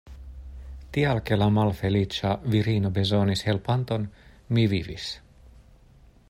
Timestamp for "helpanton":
3.51-4.09